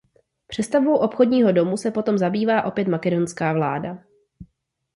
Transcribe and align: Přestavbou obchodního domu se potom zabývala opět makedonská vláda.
Přestavbou 0.47 0.95
obchodního 0.97 1.51
domu 1.51 1.77
se 1.77 1.91
potom 1.91 2.17
zabývala 2.17 2.63
opět 2.65 2.87
makedonská 2.87 3.53
vláda. 3.53 4.03